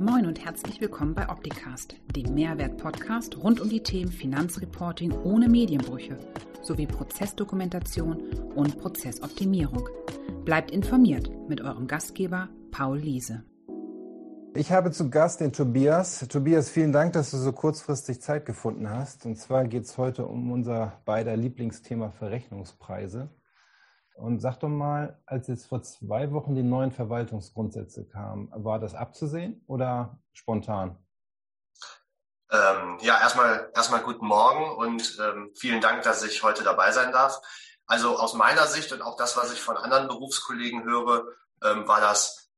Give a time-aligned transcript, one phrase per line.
[0.00, 6.16] Moin und herzlich willkommen bei Opticast, dem Mehrwert-Podcast rund um die Themen Finanzreporting ohne Medienbrüche
[6.62, 8.20] sowie Prozessdokumentation
[8.56, 9.88] und Prozessoptimierung.
[10.44, 13.44] Bleibt informiert mit eurem Gastgeber Paul Liese.
[14.56, 16.26] Ich habe zu Gast den Tobias.
[16.28, 19.24] Tobias, vielen Dank, dass du so kurzfristig Zeit gefunden hast.
[19.26, 23.30] Und zwar geht es heute um unser beider Lieblingsthema Verrechnungspreise.
[24.14, 28.94] Und sag doch mal, als jetzt vor zwei Wochen die neuen Verwaltungsgrundsätze kamen, war das
[28.94, 30.96] abzusehen oder spontan?
[32.50, 37.10] Ähm, ja, erstmal erstmal guten Morgen und ähm, vielen Dank, dass ich heute dabei sein
[37.10, 37.40] darf.
[37.86, 41.24] Also aus meiner Sicht und auch das, was ich von anderen Berufskollegen höre,
[41.62, 42.50] ähm, war das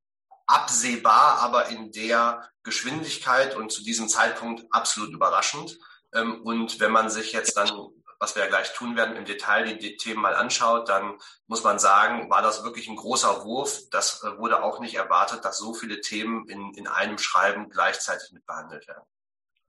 [0.47, 5.79] absehbar, aber in der Geschwindigkeit und zu diesem Zeitpunkt absolut überraschend.
[6.13, 7.71] Ähm, und wenn man sich jetzt dann
[8.19, 11.65] was wir ja gleich tun werden, im Detail die, die, Themen mal anschaut, dann muss
[11.65, 13.81] man sagen, war das wirklich ein großer Wurf.
[13.91, 18.33] Das äh, wurde auch nicht erwartet, dass so viele Themen in, in einem Schreiben gleichzeitig
[18.33, 19.05] mit behandelt werden.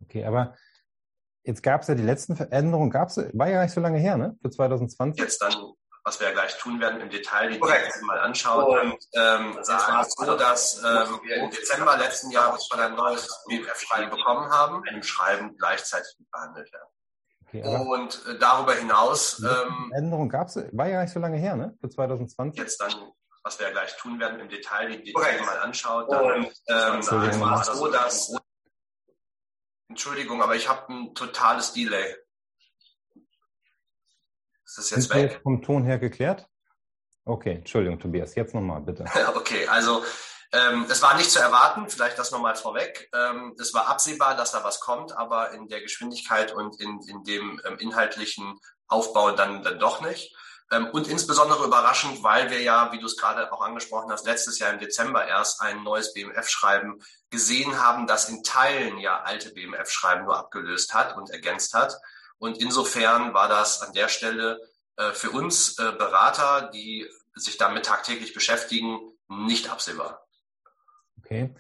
[0.04, 0.56] Okay, aber
[1.44, 4.18] jetzt gab es ja die letzten Veränderungen, gab's, war ja gar nicht so lange her,
[4.18, 4.38] ne?
[4.42, 5.20] Für 2020.
[5.22, 5.74] Jetzt dann
[6.08, 8.80] was wir ja gleich tun werden, im Detail die Dinge mal anschauen.
[8.80, 14.10] Und ähm, war es so, dass ähm, im Dezember letzten Jahres schon ein neues BFF-Schreiben
[14.10, 16.88] bekommen haben, im Schreiben gleichzeitig behandelt werden.
[17.48, 19.42] Okay, und äh, darüber hinaus.
[19.42, 21.78] Ähm, Änderung gab es, war ja gar nicht so lange her, ne?
[21.80, 22.60] Für 2020.
[22.60, 22.94] Jetzt dann,
[23.44, 26.12] was wir ja gleich tun werden, im Detail die Dinge mal anschaut.
[26.12, 28.36] Dann, und, ähm, war es so, dass.
[29.90, 32.16] Entschuldigung, aber ich habe ein totales Delay.
[34.66, 35.40] Ist das jetzt Sind weg?
[35.42, 36.50] vom Ton her geklärt?
[37.24, 39.06] Okay, Entschuldigung, Tobias, jetzt nochmal bitte.
[39.36, 40.04] okay, also
[40.52, 43.10] es war nicht zu erwarten, vielleicht das nochmal vorweg.
[43.14, 47.24] Ähm, es war absehbar, dass da was kommt, aber in der Geschwindigkeit und in, in
[47.24, 50.34] dem ähm, inhaltlichen Aufbau dann, dann doch nicht.
[50.72, 54.60] Ähm, und insbesondere überraschend, weil wir ja, wie du es gerade auch angesprochen hast, letztes
[54.60, 60.26] Jahr im Dezember erst ein neues BMF-Schreiben gesehen haben, das in Teilen ja alte BMF-Schreiben
[60.26, 61.98] nur abgelöst hat und ergänzt hat.
[62.38, 64.60] Und insofern war das an der Stelle
[64.98, 70.27] äh, für uns äh, Berater, die sich damit tagtäglich beschäftigen, nicht absehbar.
[71.28, 71.54] Okay.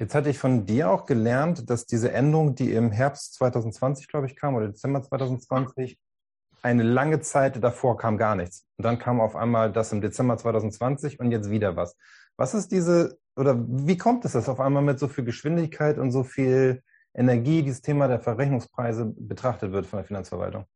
[0.00, 4.26] Jetzt hatte ich von dir auch gelernt, dass diese Änderung, die im Herbst 2020, glaube
[4.26, 5.98] ich, kam, oder Dezember 2020,
[6.62, 8.66] eine lange Zeit davor kam gar nichts.
[8.76, 11.96] Und dann kam auf einmal das im Dezember 2020 und jetzt wieder was.
[12.36, 16.10] Was ist diese, oder wie kommt es, dass auf einmal mit so viel Geschwindigkeit und
[16.10, 16.82] so viel
[17.14, 20.66] Energie dieses Thema der Verrechnungspreise betrachtet wird von der Finanzverwaltung?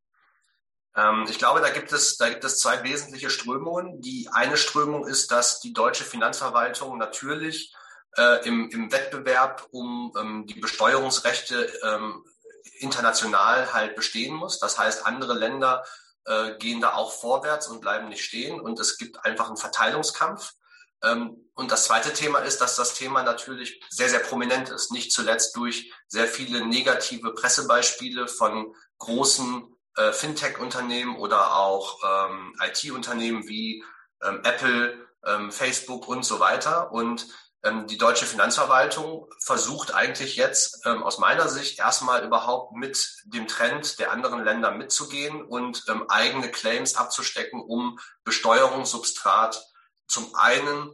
[0.96, 4.00] Ähm, ich glaube, da gibt es, da gibt es zwei wesentliche Strömungen.
[4.00, 7.74] Die eine Strömung ist, dass die deutsche Finanzverwaltung natürlich
[8.16, 12.24] äh, im, im Wettbewerb um ähm, die Besteuerungsrechte ähm,
[12.78, 14.58] international halt bestehen muss.
[14.58, 15.84] Das heißt, andere Länder
[16.24, 20.52] äh, gehen da auch vorwärts und bleiben nicht stehen und es gibt einfach einen Verteilungskampf.
[21.02, 25.12] Ähm, und das zweite Thema ist, dass das Thema natürlich sehr, sehr prominent ist, nicht
[25.12, 29.64] zuletzt durch sehr viele negative Pressebeispiele von großen
[29.96, 33.84] äh, Fintech-Unternehmen oder auch ähm, IT-Unternehmen wie
[34.22, 36.92] ähm, Apple, ähm, Facebook und so weiter.
[36.92, 37.26] Und
[37.86, 44.00] die deutsche Finanzverwaltung versucht eigentlich jetzt ähm, aus meiner Sicht erstmal überhaupt mit dem Trend
[44.00, 49.64] der anderen Länder mitzugehen und ähm, eigene Claims abzustecken, um Besteuerungssubstrat
[50.06, 50.90] zum einen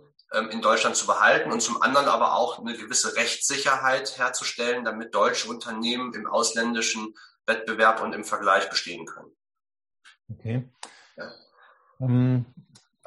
[0.50, 5.48] in Deutschland zu behalten und zum anderen aber auch eine gewisse Rechtssicherheit herzustellen, damit deutsche
[5.48, 7.14] Unternehmen im ausländischen
[7.46, 9.34] Wettbewerb und im Vergleich bestehen können.
[10.30, 10.68] Okay.
[11.16, 11.32] Ja.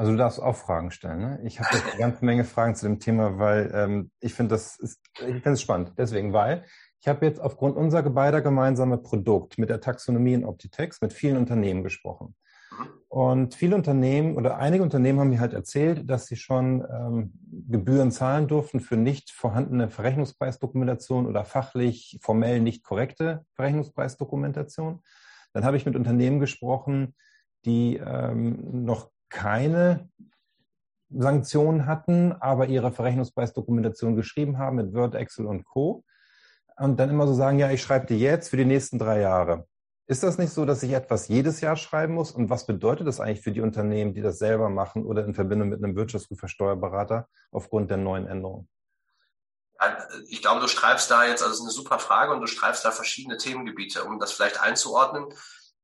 [0.02, 1.20] Also du darfst auch Fragen stellen.
[1.20, 1.40] Ne?
[1.44, 5.00] Ich habe eine ganze Menge Fragen zu dem Thema, weil ähm, ich finde das ist,
[5.20, 5.94] ich finde es spannend.
[5.96, 6.66] Deswegen, weil
[7.00, 11.38] ich habe jetzt aufgrund unserer beider gemeinsame Produkt mit der Taxonomie in Optitex mit vielen
[11.38, 12.34] Unternehmen gesprochen.
[13.10, 17.34] Und viele Unternehmen oder einige Unternehmen haben mir halt erzählt, dass sie schon ähm,
[17.70, 25.04] Gebühren zahlen durften für nicht vorhandene Verrechnungspreisdokumentation oder fachlich formell nicht korrekte Verrechnungspreisdokumentation.
[25.54, 27.14] Dann habe ich mit Unternehmen gesprochen,
[27.66, 30.10] die ähm, noch keine
[31.10, 36.04] Sanktionen hatten, aber ihre Verrechnungspreisdokumentation geschrieben haben mit Word, Excel und Co.
[36.78, 39.68] Und dann immer so sagen, ja, ich schreibe die jetzt für die nächsten drei Jahre.
[40.08, 42.32] Ist das nicht so, dass ich etwas jedes Jahr schreiben muss?
[42.32, 45.70] Und was bedeutet das eigentlich für die Unternehmen, die das selber machen oder in Verbindung
[45.70, 48.68] mit einem Wirtschaftsprüfer-Steuerberater aufgrund der neuen Änderungen?
[50.28, 52.86] Ich glaube, du schreibst da jetzt, also das ist eine super Frage und du schreibst
[52.86, 55.28] da verschiedene Themengebiete, um das vielleicht einzuordnen.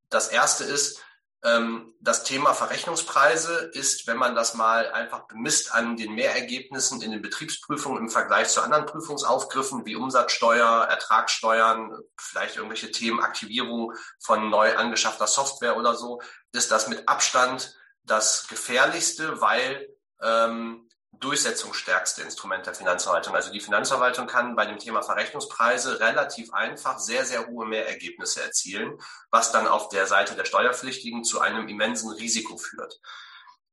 [0.09, 1.01] Das erste ist,
[1.41, 7.21] das Thema Verrechnungspreise ist, wenn man das mal einfach bemisst an den Mehrergebnissen in den
[7.21, 14.75] Betriebsprüfungen im Vergleich zu anderen Prüfungsaufgriffen wie Umsatzsteuer, Ertragssteuern, vielleicht irgendwelche Themen Aktivierung von neu
[14.75, 16.21] angeschaffter Software oder so,
[16.53, 19.87] ist das mit Abstand das gefährlichste, weil
[20.21, 20.86] ähm,
[21.19, 23.35] durchsetzungsstärkste Instrument der Finanzverwaltung.
[23.35, 28.97] Also die Finanzverwaltung kann bei dem Thema Verrechnungspreise relativ einfach sehr, sehr hohe Mehrergebnisse erzielen,
[29.31, 32.99] was dann auf der Seite der Steuerpflichtigen zu einem immensen Risiko führt.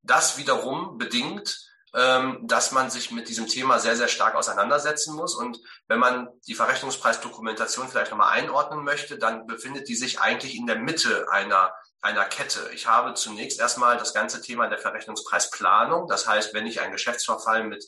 [0.02, 5.36] Das wiederum bedingt, dass man sich mit diesem Thema sehr, sehr stark auseinandersetzen muss.
[5.36, 10.66] Und wenn man die Verrechnungspreisdokumentation vielleicht nochmal einordnen möchte, dann befindet die sich eigentlich in
[10.66, 11.72] der Mitte einer
[12.04, 12.70] einer Kette.
[12.74, 16.06] Ich habe zunächst erstmal das ganze Thema der Verrechnungspreisplanung.
[16.06, 17.82] Das heißt, wenn ich ein Geschäftsverfall mit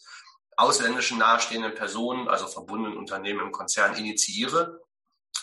[0.57, 4.81] ausländischen nahestehenden Personen, also verbundenen Unternehmen im Konzern initiiere,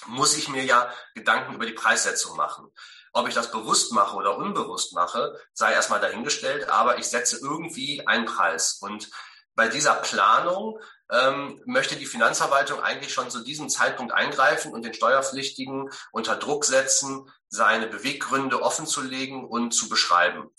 [0.07, 2.67] muss ich mir ja Gedanken über die Preissetzung machen.
[3.13, 8.05] Ob ich das bewusst mache oder unbewusst mache, sei erstmal dahingestellt, aber ich setze irgendwie
[8.07, 8.79] einen Preis.
[8.81, 9.09] Und
[9.55, 10.79] bei dieser Planung
[11.11, 16.65] ähm, möchte die Finanzverwaltung eigentlich schon zu diesem Zeitpunkt eingreifen und den Steuerpflichtigen unter Druck
[16.65, 20.49] setzen, seine Beweggründe offenzulegen und zu beschreiben.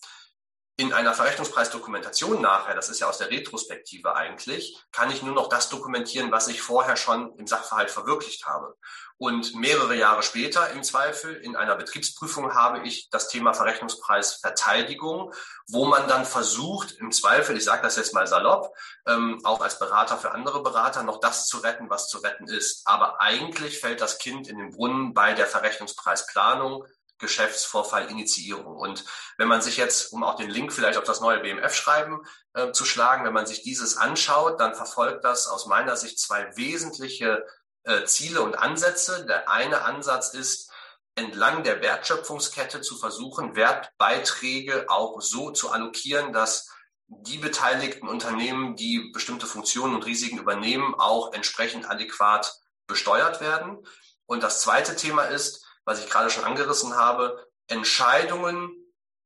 [0.76, 5.48] In einer Verrechnungspreisdokumentation nachher, das ist ja aus der Retrospektive eigentlich, kann ich nur noch
[5.48, 8.76] das dokumentieren, was ich vorher schon im Sachverhalt verwirklicht habe.
[9.16, 15.32] Und mehrere Jahre später im Zweifel in einer Betriebsprüfung habe ich das Thema Verrechnungspreisverteidigung,
[15.68, 18.74] wo man dann versucht, im Zweifel, ich sage das jetzt mal salopp,
[19.06, 22.82] ähm, auch als Berater für andere Berater, noch das zu retten, was zu retten ist.
[22.88, 26.84] Aber eigentlich fällt das Kind in den Brunnen bei der Verrechnungspreisplanung,
[27.24, 28.76] Geschäftsvorfallinitiierung.
[28.76, 29.04] Und
[29.38, 32.20] wenn man sich jetzt, um auch den Link vielleicht auf das neue BMF-Schreiben
[32.52, 36.56] äh, zu schlagen, wenn man sich dieses anschaut, dann verfolgt das aus meiner Sicht zwei
[36.56, 37.44] wesentliche
[37.84, 39.26] äh, Ziele und Ansätze.
[39.26, 40.70] Der eine Ansatz ist,
[41.16, 46.70] entlang der Wertschöpfungskette zu versuchen, Wertbeiträge auch so zu allokieren, dass
[47.06, 52.52] die beteiligten Unternehmen, die bestimmte Funktionen und Risiken übernehmen, auch entsprechend adäquat
[52.86, 53.78] besteuert werden.
[54.26, 58.70] Und das zweite Thema ist, was ich gerade schon angerissen habe, Entscheidungen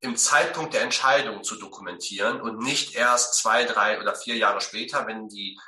[0.00, 5.06] im Zeitpunkt der Entscheidung zu dokumentieren und nicht erst zwei, drei oder vier Jahre später,
[5.06, 5.58] wenn die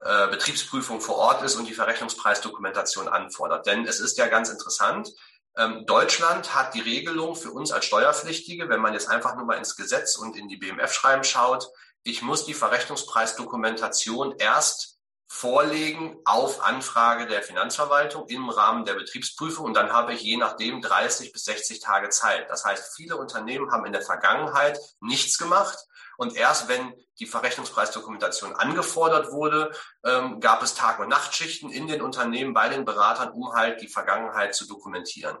[0.00, 3.66] äh, Betriebsprüfung vor Ort ist und die Verrechnungspreisdokumentation anfordert.
[3.66, 5.10] Denn es ist ja ganz interessant,
[5.56, 9.58] ähm, Deutschland hat die Regelung für uns als Steuerpflichtige, wenn man jetzt einfach nur mal
[9.58, 11.68] ins Gesetz und in die BMF-Schreiben schaut,
[12.04, 14.99] ich muss die Verrechnungspreisdokumentation erst
[15.32, 20.82] vorlegen auf Anfrage der Finanzverwaltung im Rahmen der Betriebsprüfung und dann habe ich je nachdem
[20.82, 22.50] 30 bis 60 Tage Zeit.
[22.50, 25.78] Das heißt, viele Unternehmen haben in der Vergangenheit nichts gemacht
[26.16, 29.70] und erst wenn die Verrechnungspreisdokumentation angefordert wurde,
[30.04, 33.88] ähm, gab es Tag- und Nachtschichten in den Unternehmen bei den Beratern, um halt die
[33.88, 35.38] Vergangenheit zu dokumentieren.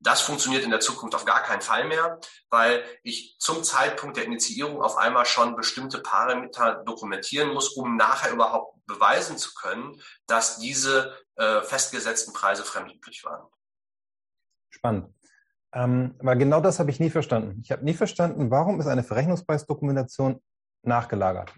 [0.00, 4.24] Das funktioniert in der Zukunft auf gar keinen Fall mehr, weil ich zum Zeitpunkt der
[4.24, 10.58] Initiierung auf einmal schon bestimmte Parameter dokumentieren muss, um nachher überhaupt beweisen zu können, dass
[10.58, 13.46] diese äh, festgesetzten Preise fremdüblich waren.
[14.70, 15.14] Spannend.
[15.72, 17.60] Ähm, aber genau das habe ich nie verstanden.
[17.62, 20.42] Ich habe nie verstanden, warum ist eine Verrechnungspreisdokumentation
[20.82, 21.54] nachgelagert?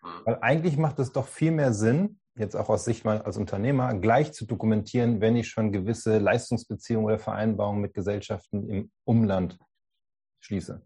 [0.00, 0.22] Hm.
[0.24, 4.32] Weil eigentlich macht es doch viel mehr Sinn, jetzt auch aus Sicht als Unternehmer, gleich
[4.32, 9.58] zu dokumentieren, wenn ich schon gewisse Leistungsbeziehungen oder Vereinbarungen mit Gesellschaften im Umland
[10.40, 10.80] schließe.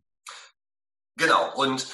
[1.16, 1.54] Genau.
[1.54, 1.86] Und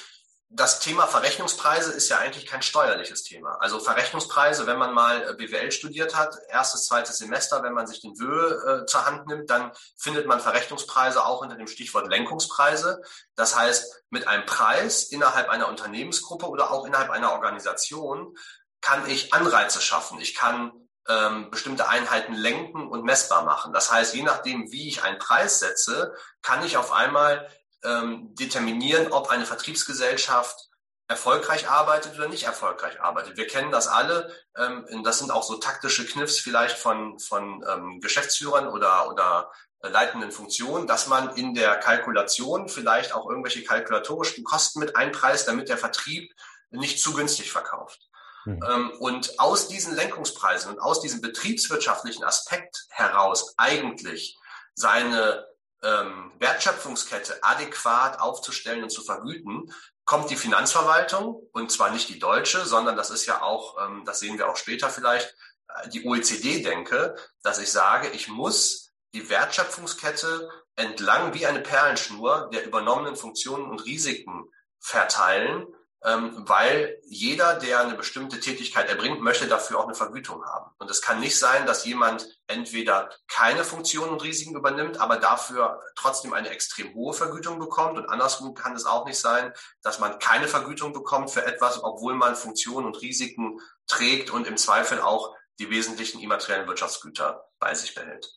[0.55, 3.57] das Thema Verrechnungspreise ist ja eigentlich kein steuerliches Thema.
[3.59, 8.01] Also Verrechnungspreise, wenn man mal äh, BWL studiert hat, erstes, zweites Semester, wenn man sich
[8.01, 13.01] den WÖ äh, zur Hand nimmt, dann findet man Verrechnungspreise auch unter dem Stichwort Lenkungspreise.
[13.35, 18.37] Das heißt, mit einem Preis innerhalb einer Unternehmensgruppe oder auch innerhalb einer Organisation
[18.79, 20.19] kann ich Anreize schaffen.
[20.19, 20.71] Ich kann
[21.09, 23.73] ähm, bestimmte Einheiten lenken und messbar machen.
[23.73, 26.13] Das heißt, je nachdem, wie ich einen Preis setze,
[26.43, 27.49] kann ich auf einmal
[27.83, 30.69] ähm, determinieren, ob eine Vertriebsgesellschaft
[31.07, 33.37] erfolgreich arbeitet oder nicht erfolgreich arbeitet.
[33.37, 34.33] Wir kennen das alle.
[34.57, 40.31] Ähm, das sind auch so taktische Kniffs vielleicht von, von ähm, Geschäftsführern oder, oder leitenden
[40.31, 45.77] Funktionen, dass man in der Kalkulation vielleicht auch irgendwelche kalkulatorischen Kosten mit einpreist, damit der
[45.77, 46.33] Vertrieb
[46.71, 47.99] nicht zu günstig verkauft.
[48.45, 48.91] Mhm.
[48.99, 54.37] Und aus diesen Lenkungspreisen und aus diesem betriebswirtschaftlichen Aspekt heraus eigentlich
[54.73, 55.45] seine
[55.83, 59.71] ähm, Wertschöpfungskette adäquat aufzustellen und zu vergüten,
[60.05, 64.19] kommt die Finanzverwaltung, und zwar nicht die deutsche, sondern das ist ja auch, ähm, das
[64.19, 65.35] sehen wir auch später vielleicht,
[65.67, 72.65] äh, die OECD-Denke, dass ich sage, ich muss die Wertschöpfungskette entlang wie eine Perlenschnur der
[72.65, 74.45] übernommenen Funktionen und Risiken
[74.79, 75.67] verteilen,
[76.03, 80.69] weil jeder, der eine bestimmte Tätigkeit erbringt, möchte dafür auch eine Vergütung haben.
[80.77, 85.81] Und es kann nicht sein, dass jemand entweder keine Funktionen und Risiken übernimmt, aber dafür
[85.95, 87.97] trotzdem eine extrem hohe Vergütung bekommt.
[87.97, 92.15] Und andersrum kann es auch nicht sein, dass man keine Vergütung bekommt für etwas, obwohl
[92.15, 97.95] man Funktionen und Risiken trägt und im Zweifel auch die wesentlichen immateriellen Wirtschaftsgüter bei sich
[97.95, 98.27] behält.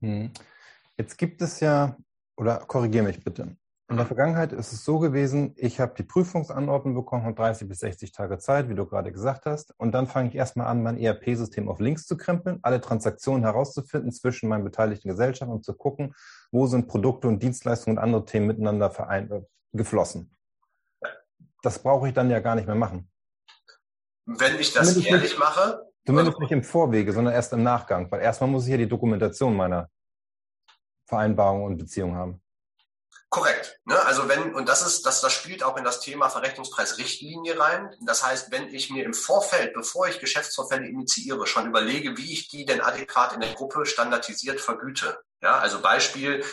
[0.00, 0.32] Hm.
[0.96, 1.96] Jetzt gibt es ja,
[2.36, 3.56] oder korrigiere mich bitte,
[3.92, 7.80] In der Vergangenheit ist es so gewesen, ich habe die Prüfungsanordnung bekommen und 30 bis
[7.80, 9.74] 60 Tage Zeit, wie du gerade gesagt hast.
[9.76, 14.10] Und dann fange ich erstmal an, mein ERP-System auf links zu krempeln, alle Transaktionen herauszufinden
[14.10, 16.14] zwischen meinen beteiligten Gesellschaften und zu gucken,
[16.50, 19.42] wo sind Produkte und Dienstleistungen und andere Themen miteinander vereint, äh,
[19.74, 20.34] geflossen.
[21.60, 23.10] Das brauche ich dann ja gar nicht mehr machen.
[24.24, 25.86] Wenn ich das zumindest ehrlich nicht, mache.
[26.06, 29.54] Zumindest nicht im Vorwege, sondern erst im Nachgang, weil erstmal muss ich ja die Dokumentation
[29.54, 29.90] meiner
[31.06, 32.41] Vereinbarung und Beziehung haben.
[33.32, 33.80] Korrekt.
[33.86, 33.98] Ne?
[34.04, 37.96] Also wenn, und das ist, das, das spielt auch in das Thema Verrechnungspreisrichtlinie rein.
[38.02, 42.48] Das heißt, wenn ich mir im Vorfeld, bevor ich Geschäftsvorfälle initiiere, schon überlege, wie ich
[42.48, 45.18] die denn adäquat in der Gruppe standardisiert vergüte.
[45.40, 46.44] Ja, also Beispiel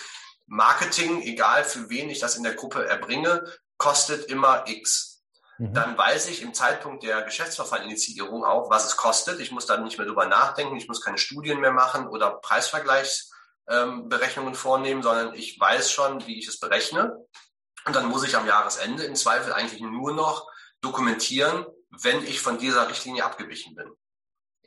[0.48, 3.44] Marketing, egal für wen ich das in der Gruppe erbringe,
[3.78, 5.22] kostet immer X.
[5.58, 5.74] Mhm.
[5.74, 9.42] Dann weiß ich im Zeitpunkt der Geschäftsverfallinitiierung auch, was es kostet.
[9.42, 13.29] Ich muss dann nicht mehr drüber nachdenken, ich muss keine Studien mehr machen oder Preisvergleichs
[13.70, 17.16] ähm, Berechnungen vornehmen, sondern ich weiß schon, wie ich es berechne.
[17.86, 20.48] Und dann muss ich am Jahresende im Zweifel eigentlich nur noch
[20.82, 23.90] dokumentieren, wenn ich von dieser Richtlinie abgewichen bin.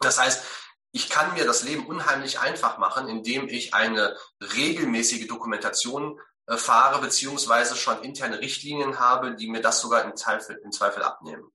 [0.00, 0.44] Das heißt,
[0.92, 7.00] ich kann mir das Leben unheimlich einfach machen, indem ich eine regelmäßige Dokumentation äh, fahre,
[7.00, 11.50] beziehungsweise schon interne Richtlinien habe, die mir das sogar im Zweifel, im Zweifel abnehmen.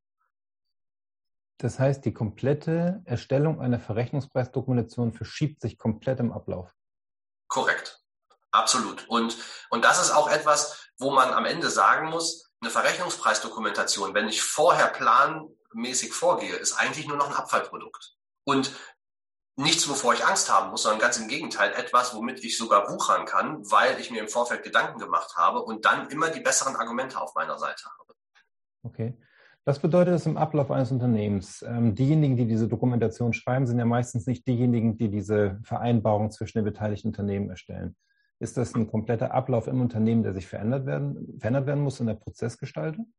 [1.60, 6.77] Das heißt, die komplette Erstellung einer Verrechnungspreisdokumentation verschiebt sich komplett im Ablauf.
[7.48, 8.02] Korrekt.
[8.52, 9.08] Absolut.
[9.08, 9.38] Und,
[9.70, 14.42] und das ist auch etwas, wo man am Ende sagen muss, eine Verrechnungspreisdokumentation, wenn ich
[14.42, 18.16] vorher planmäßig vorgehe, ist eigentlich nur noch ein Abfallprodukt.
[18.46, 18.72] Und
[19.58, 23.26] nichts, wovor ich Angst haben muss, sondern ganz im Gegenteil etwas, womit ich sogar wuchern
[23.26, 27.20] kann, weil ich mir im Vorfeld Gedanken gemacht habe und dann immer die besseren Argumente
[27.20, 28.16] auf meiner Seite habe.
[28.84, 29.18] Okay.
[29.68, 31.62] Was bedeutet das im Ablauf eines Unternehmens?
[31.62, 36.60] Ähm, diejenigen, die diese Dokumentation schreiben, sind ja meistens nicht diejenigen, die diese Vereinbarung zwischen
[36.60, 37.98] den beteiligten Unternehmen erstellen.
[38.40, 42.08] Ist das ein kompletter Ablauf im Unternehmen, der sich verändert werden, verändert werden muss in
[42.08, 43.14] der Prozessgestaltung?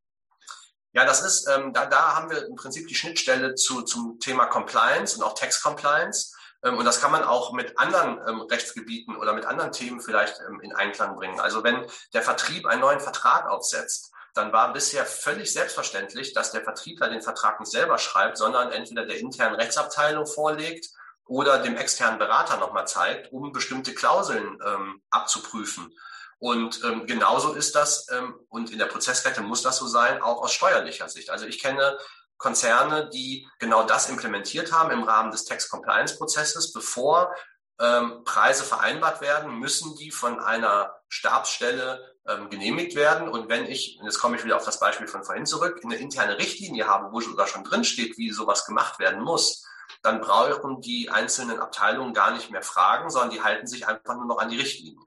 [0.95, 4.47] Ja, das ist, ähm, da, da haben wir im Prinzip die Schnittstelle zu, zum Thema
[4.47, 6.35] Compliance und auch Tax Compliance.
[6.64, 10.40] Ähm, und das kann man auch mit anderen ähm, Rechtsgebieten oder mit anderen Themen vielleicht
[10.49, 11.40] ähm, in Einklang bringen.
[11.40, 16.62] Also wenn der Vertrieb einen neuen Vertrag aufsetzt, dann war bisher völlig selbstverständlich, dass der
[16.62, 20.88] Vertriebler den Vertrag nicht selber schreibt, sondern entweder der internen Rechtsabteilung vorlegt
[21.26, 25.92] oder dem externen Berater nochmal zeigt, um bestimmte Klauseln ähm, abzuprüfen.
[26.38, 30.40] Und ähm, genauso ist das, ähm, und in der Prozesskette muss das so sein, auch
[30.40, 31.30] aus steuerlicher Sicht.
[31.30, 31.99] Also ich kenne
[32.37, 37.35] Konzerne, die genau das implementiert haben im Rahmen des Tax Compliance Prozesses, bevor
[37.80, 43.28] ähm, Preise vereinbart werden, müssen die von einer Stabsstelle ähm, genehmigt werden.
[43.28, 45.97] Und wenn ich, und jetzt komme ich wieder auf das Beispiel von vorhin zurück, eine
[45.97, 49.66] interne Richtlinie habe, wo sogar schon drin steht, wie sowas gemacht werden muss,
[50.02, 54.26] dann brauchen die einzelnen Abteilungen gar nicht mehr fragen, sondern die halten sich einfach nur
[54.26, 55.04] noch an die Richtlinie.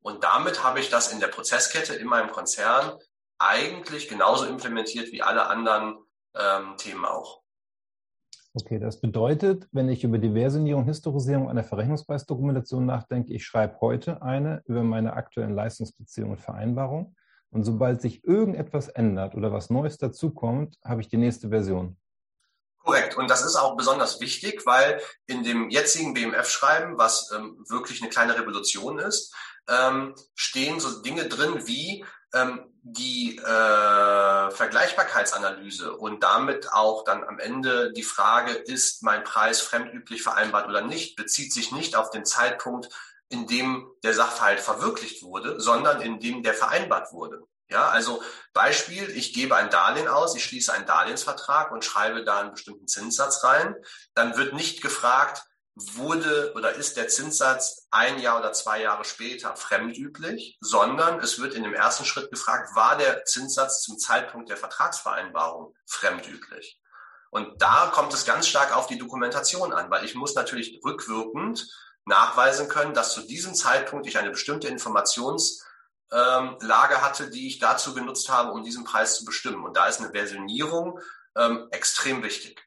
[0.00, 2.98] Und damit habe ich das in der Prozesskette in meinem Konzern
[3.38, 5.98] eigentlich genauso implementiert wie alle anderen
[6.34, 7.42] ähm, Themen auch.
[8.58, 14.22] Okay, das bedeutet, wenn ich über die Versionierung Historisierung einer Verrechnungspreisdokumentation nachdenke, ich schreibe heute
[14.22, 17.14] eine über meine aktuellen Leistungsbeziehungen und Vereinbarungen.
[17.50, 21.98] Und sobald sich irgendetwas ändert oder was Neues dazukommt, habe ich die nächste Version.
[22.82, 23.18] Korrekt.
[23.18, 28.08] Und das ist auch besonders wichtig, weil in dem jetzigen BMF-Schreiben, was ähm, wirklich eine
[28.08, 29.34] kleine Revolution ist,
[29.68, 37.40] ähm, stehen so Dinge drin wie ähm, die äh, Vergleichbarkeitsanalyse und damit auch dann am
[37.40, 42.24] Ende die Frage, ist mein Preis fremdüblich vereinbart oder nicht, bezieht sich nicht auf den
[42.24, 42.88] Zeitpunkt,
[43.28, 47.42] in dem der Sachverhalt verwirklicht wurde, sondern in dem der vereinbart wurde.
[47.68, 52.38] Ja, also Beispiel, ich gebe ein Darlehen aus, ich schließe einen Darlehensvertrag und schreibe da
[52.38, 53.74] einen bestimmten Zinssatz rein.
[54.14, 55.42] Dann wird nicht gefragt,
[55.76, 61.54] wurde oder ist der Zinssatz ein Jahr oder zwei Jahre später fremdüblich, sondern es wird
[61.54, 66.80] in dem ersten Schritt gefragt, war der Zinssatz zum Zeitpunkt der Vertragsvereinbarung fremdüblich?
[67.30, 71.68] Und da kommt es ganz stark auf die Dokumentation an, weil ich muss natürlich rückwirkend
[72.06, 75.64] nachweisen können, dass zu diesem Zeitpunkt ich eine bestimmte Informationslage
[76.94, 79.64] ähm, hatte, die ich dazu genutzt habe, um diesen Preis zu bestimmen.
[79.64, 81.00] Und da ist eine Versionierung
[81.36, 82.66] ähm, extrem wichtig.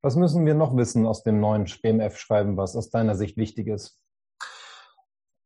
[0.00, 3.98] Was müssen wir noch wissen aus dem neuen BMF-Schreiben, was aus deiner Sicht wichtig ist?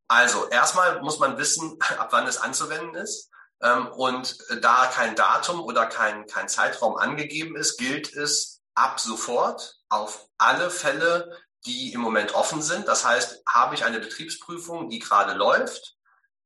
[0.09, 3.31] Also erstmal muss man wissen, ab wann es anzuwenden ist.
[3.63, 9.79] Ähm, und da kein Datum oder kein, kein Zeitraum angegeben ist, gilt es ab sofort
[9.89, 12.89] auf alle Fälle, die im Moment offen sind.
[12.89, 15.97] Das heißt, habe ich eine Betriebsprüfung, die gerade läuft,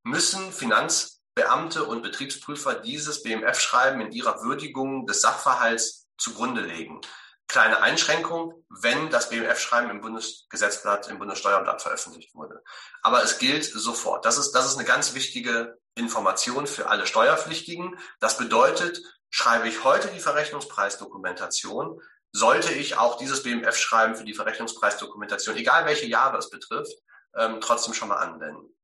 [0.05, 7.01] müssen Finanzbeamte und Betriebsprüfer dieses BMF-Schreiben in ihrer Würdigung des Sachverhalts zugrunde legen.
[7.49, 12.63] Kleine Einschränkung, wenn das BMF-Schreiben im Bundesgesetzblatt, im Bundessteuerblatt veröffentlicht wurde.
[13.03, 14.25] Aber es gilt sofort.
[14.25, 17.99] Das ist, das ist eine ganz wichtige Information für alle Steuerpflichtigen.
[18.21, 19.01] Das bedeutet,
[19.31, 22.01] schreibe ich heute die Verrechnungspreisdokumentation,
[22.33, 26.93] sollte ich auch dieses BMF-Schreiben für die Verrechnungspreisdokumentation, egal welche Jahre es betrifft,
[27.35, 28.75] ähm, trotzdem schon mal anwenden.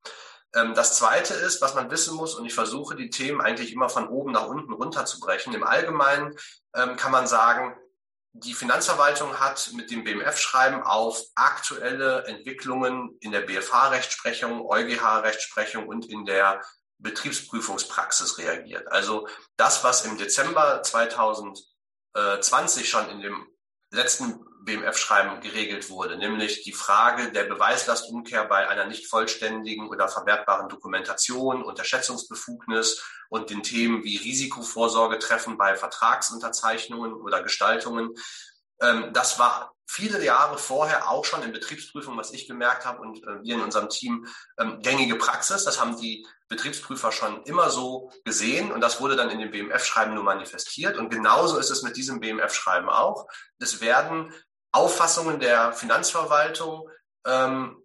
[0.55, 3.89] Ähm, das Zweite ist, was man wissen muss, und ich versuche die Themen eigentlich immer
[3.89, 5.55] von oben nach unten runterzubrechen.
[5.55, 6.37] Im Allgemeinen
[6.75, 7.77] ähm, kann man sagen,
[8.35, 16.25] die Finanzverwaltung hat mit dem BMF-Schreiben auf aktuelle Entwicklungen in der BFH-Rechtsprechung, EuGH-Rechtsprechung und in
[16.25, 16.63] der
[16.99, 18.91] Betriebsprüfungspraxis reagiert.
[18.91, 23.47] Also das, was im Dezember 2020 schon in dem
[23.91, 30.69] letzten BMF-Schreiben geregelt wurde, nämlich die Frage der Beweislastumkehr bei einer nicht vollständigen oder verwertbaren
[30.69, 38.15] Dokumentation, Unterschätzungsbefugnis und den Themen wie Risikovorsorge treffen bei Vertragsunterzeichnungen oder Gestaltungen.
[38.81, 43.23] Ähm, das war viele Jahre vorher auch schon in Betriebsprüfungen, was ich gemerkt habe und
[43.25, 44.27] äh, wir in unserem Team,
[44.59, 45.65] ähm, gängige Praxis.
[45.65, 50.15] Das haben die Betriebsprüfer schon immer so gesehen und das wurde dann in dem BMF-Schreiben
[50.15, 50.97] nur manifestiert.
[50.97, 53.27] Und genauso ist es mit diesem BMF-Schreiben auch.
[53.59, 54.33] Es werden
[54.73, 56.89] Auffassungen der Finanzverwaltung
[57.27, 57.83] ähm,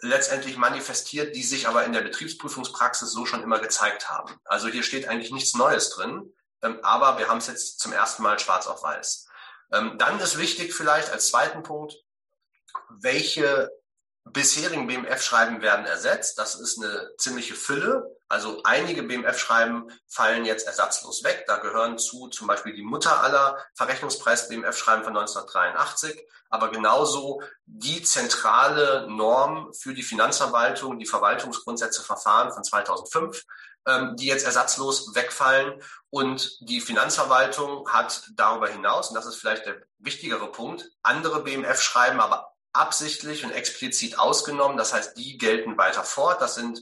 [0.00, 4.38] letztendlich manifestiert, die sich aber in der Betriebsprüfungspraxis so schon immer gezeigt haben.
[4.44, 6.32] Also hier steht eigentlich nichts Neues drin,
[6.62, 9.26] ähm, aber wir haben es jetzt zum ersten Mal schwarz auf weiß.
[9.72, 11.94] Ähm, dann ist wichtig vielleicht als zweiten Punkt,
[12.88, 13.70] welche
[14.32, 16.38] bisherigen BMF-Schreiben werden ersetzt.
[16.38, 18.16] Das ist eine ziemliche Fülle.
[18.28, 21.44] Also einige BMF-Schreiben fallen jetzt ersatzlos weg.
[21.46, 26.20] Da gehören zu zum Beispiel die Mutter aller Verrechnungspreis-BMF-Schreiben von 1983,
[26.50, 33.44] aber genauso die zentrale Norm für die Finanzverwaltung, die Verwaltungsgrundsätze Verfahren von 2005,
[33.86, 35.80] ähm, die jetzt ersatzlos wegfallen.
[36.10, 42.20] Und die Finanzverwaltung hat darüber hinaus, und das ist vielleicht der wichtigere Punkt, andere BMF-Schreiben
[42.20, 44.76] aber absichtlich und explizit ausgenommen.
[44.76, 46.40] Das heißt, die gelten weiter fort.
[46.40, 46.80] Das sind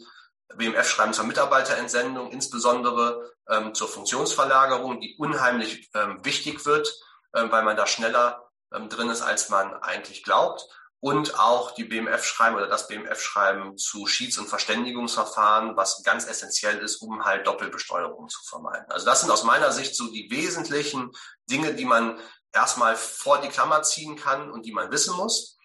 [0.55, 6.93] BMF-Schreiben zur Mitarbeiterentsendung, insbesondere ähm, zur Funktionsverlagerung, die unheimlich ähm, wichtig wird,
[7.35, 10.67] ähm, weil man da schneller ähm, drin ist, als man eigentlich glaubt.
[10.99, 16.97] Und auch die BMF-Schreiben oder das BMF-Schreiben zu Schieds- und Verständigungsverfahren, was ganz essentiell ist,
[16.97, 18.91] um halt Doppelbesteuerung zu vermeiden.
[18.91, 21.13] Also das sind aus meiner Sicht so die wesentlichen
[21.51, 22.19] Dinge, die man
[22.53, 25.56] erstmal vor die Klammer ziehen kann und die man wissen muss.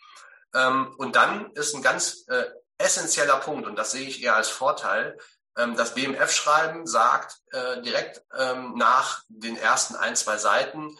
[0.53, 2.45] Ähm, und dann ist ein ganz äh,
[2.77, 5.17] essentieller Punkt, und das sehe ich eher als Vorteil,
[5.57, 10.97] ähm, das BMF-Schreiben sagt äh, direkt ähm, nach den ersten ein, zwei Seiten,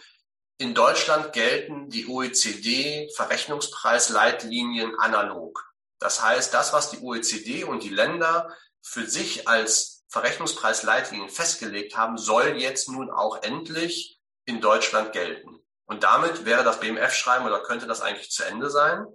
[0.58, 5.64] in Deutschland gelten die OECD-Verrechnungspreisleitlinien analog.
[5.98, 12.16] Das heißt, das, was die OECD und die Länder für sich als Verrechnungspreisleitlinien festgelegt haben,
[12.18, 15.58] soll jetzt nun auch endlich in Deutschland gelten.
[15.86, 19.06] Und damit wäre das BMF-Schreiben oder könnte das eigentlich zu Ende sein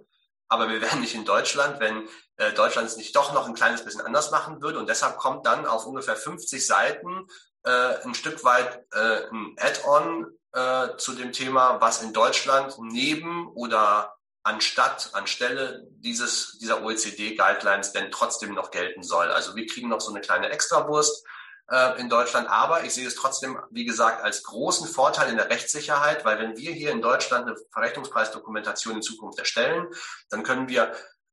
[0.48, 3.84] aber wir wären nicht in Deutschland, wenn äh, Deutschland es nicht doch noch ein kleines
[3.84, 4.78] bisschen anders machen würde.
[4.78, 7.26] Und deshalb kommt dann auf ungefähr 50 Seiten
[7.64, 13.48] äh, ein Stück weit äh, ein Add-on äh, zu dem Thema, was in Deutschland neben
[13.48, 19.30] oder anstatt, anstelle dieses, dieser OECD-Guidelines denn trotzdem noch gelten soll.
[19.30, 21.26] Also wir kriegen noch so eine kleine Extrawurst
[21.70, 22.48] äh, in Deutschland.
[22.48, 26.56] Aber ich sehe es trotzdem, wie gesagt, als großen Vorteil in der Rechtssicherheit, weil wenn
[26.56, 29.86] wir hier in Deutschland eine Verrechnungspreisdokumentation in Zukunft erstellen,
[30.30, 30.92] dann können wir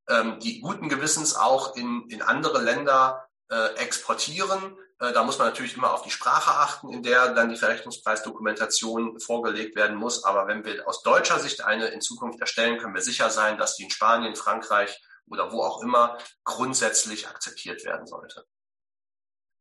[0.09, 4.77] ähm, die guten Gewissens auch in, in andere Länder äh, exportieren.
[4.99, 9.19] Äh, da muss man natürlich immer auf die Sprache achten, in der dann die Verrechnungspreisdokumentation
[9.19, 10.23] vorgelegt werden muss.
[10.23, 13.75] Aber wenn wir aus deutscher Sicht eine in Zukunft erstellen, können wir sicher sein, dass
[13.75, 18.45] die in Spanien, Frankreich oder wo auch immer grundsätzlich akzeptiert werden sollte.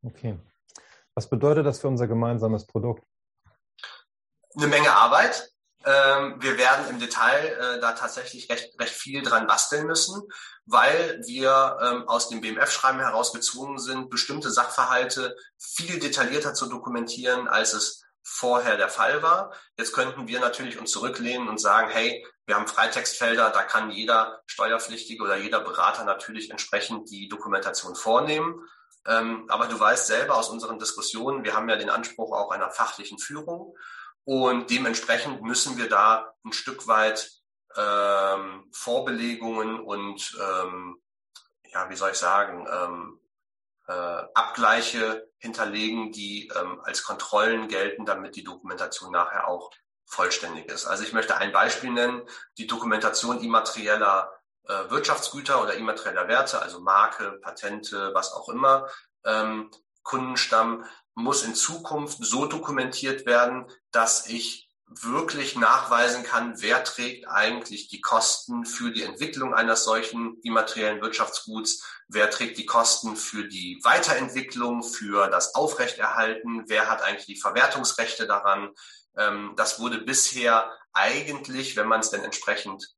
[0.02, 0.38] Okay.
[1.14, 3.04] Was bedeutet das für unser gemeinsames Produkt?
[4.56, 5.50] Eine Menge Arbeit.
[5.86, 10.22] Ähm, wir werden im Detail äh, da tatsächlich recht, recht viel dran basteln müssen,
[10.64, 17.48] weil wir ähm, aus dem BMF-Schreiben heraus gezwungen sind, bestimmte Sachverhalte viel detaillierter zu dokumentieren,
[17.48, 19.52] als es vorher der Fall war.
[19.76, 24.40] Jetzt könnten wir natürlich uns zurücklehnen und sagen, hey, wir haben Freitextfelder, da kann jeder
[24.46, 28.66] Steuerpflichtige oder jeder Berater natürlich entsprechend die Dokumentation vornehmen.
[29.06, 32.70] Ähm, aber du weißt selber aus unseren Diskussionen, wir haben ja den Anspruch auch einer
[32.70, 33.76] fachlichen Führung
[34.24, 37.30] und dementsprechend müssen wir da ein Stück weit
[37.76, 40.96] ähm, Vorbelegungen und ähm,
[41.66, 43.20] ja, wie soll ich sagen, ähm,
[43.88, 43.92] äh,
[44.34, 49.70] Abgleiche hinterlegen, die ähm, als Kontrollen gelten, damit die Dokumentation nachher auch
[50.06, 50.86] vollständig ist.
[50.86, 52.22] Also ich möchte ein Beispiel nennen,
[52.56, 54.32] die Dokumentation immaterieller
[54.66, 58.88] äh, Wirtschaftsgüter oder immaterieller Werte, also Marke, Patente, was auch immer,
[59.24, 59.70] ähm,
[60.02, 67.88] Kundenstamm, muss in Zukunft so dokumentiert werden, dass ich wirklich nachweisen kann, wer trägt eigentlich
[67.88, 73.80] die Kosten für die Entwicklung eines solchen immateriellen Wirtschaftsguts, wer trägt die Kosten für die
[73.82, 78.70] Weiterentwicklung, für das Aufrechterhalten, wer hat eigentlich die Verwertungsrechte daran.
[79.16, 82.94] Ähm, das wurde bisher eigentlich, wenn man es denn entsprechend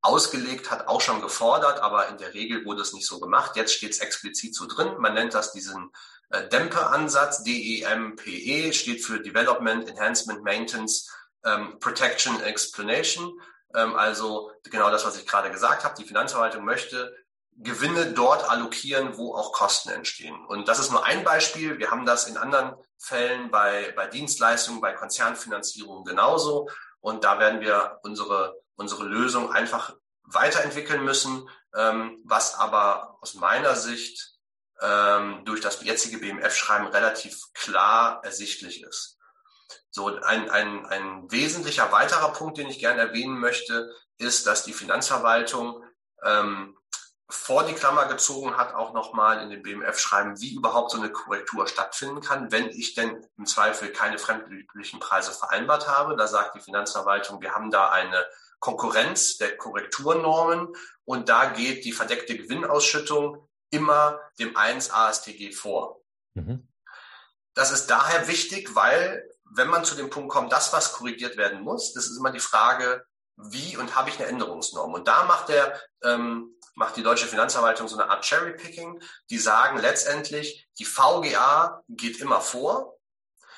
[0.00, 3.56] ausgelegt hat, auch schon gefordert, aber in der Regel wurde es nicht so gemacht.
[3.56, 4.96] Jetzt steht es explizit so drin.
[4.98, 5.90] Man nennt das diesen
[6.30, 11.10] äh, Dempe-Ansatz, D-E-M-P-E, steht für Development, Enhancement, Maintenance,
[11.44, 13.40] ähm, Protection, Explanation.
[13.74, 15.94] Ähm, also genau das, was ich gerade gesagt habe.
[15.98, 17.14] Die Finanzverwaltung möchte
[17.60, 20.36] Gewinne dort allokieren, wo auch Kosten entstehen.
[20.46, 21.78] Und das ist nur ein Beispiel.
[21.78, 26.68] Wir haben das in anderen Fällen bei, bei Dienstleistungen, bei Konzernfinanzierung genauso.
[27.00, 33.74] Und da werden wir unsere, unsere Lösung einfach weiterentwickeln müssen, ähm, was aber aus meiner
[33.74, 34.34] Sicht
[34.80, 39.18] ähm, durch das jetzige BMF-Schreiben relativ klar ersichtlich ist.
[39.90, 44.72] So, ein, ein, ein wesentlicher weiterer Punkt, den ich gerne erwähnen möchte, ist, dass die
[44.72, 45.82] Finanzverwaltung
[46.22, 46.76] ähm,
[47.30, 51.66] vor die Klammer gezogen hat, auch nochmal in dem BMF-Schreiben, wie überhaupt so eine Korrektur
[51.66, 56.16] stattfinden kann, wenn ich denn im Zweifel keine fremdüblichen Preise vereinbart habe.
[56.16, 58.24] Da sagt die Finanzverwaltung, wir haben da eine
[58.58, 66.00] Konkurrenz der Korrekturnormen und da geht die verdeckte Gewinnausschüttung immer dem 1 ASTG vor.
[66.34, 66.68] Mhm.
[67.54, 71.62] Das ist daher wichtig, weil wenn man zu dem Punkt kommt, das, was korrigiert werden
[71.62, 73.04] muss, das ist immer die Frage,
[73.36, 74.92] wie und habe ich eine Änderungsnorm?
[74.94, 79.02] Und da macht der ähm, macht die deutsche Finanzverwaltung so eine Art Cherry-Picking.
[79.30, 82.96] Die sagen letztendlich, die VGA geht immer vor,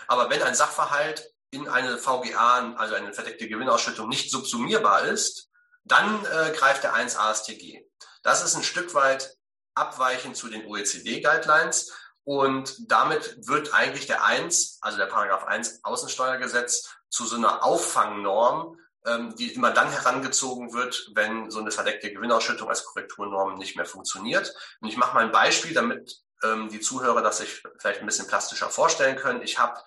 [0.09, 5.49] aber wenn ein Sachverhalt in eine VGA, also eine verdeckte Gewinnausschüttung, nicht subsumierbar ist,
[5.85, 7.85] dann äh, greift der 1 ASTG.
[8.23, 9.37] Das ist ein Stück weit
[9.75, 11.93] abweichend zu den OECD-Guidelines.
[12.25, 18.77] Und damit wird eigentlich der 1, also der Paragraph 1 Außensteuergesetz, zu so einer Auffangnorm
[19.07, 23.87] ähm, die immer dann herangezogen wird, wenn so eine verdeckte Gewinnausschüttung als Korrekturnorm nicht mehr
[23.87, 24.55] funktioniert.
[24.81, 28.27] Und ich mache mal ein Beispiel, damit ähm, die Zuhörer das sich vielleicht ein bisschen
[28.27, 29.43] plastischer vorstellen können.
[29.43, 29.81] Ich habe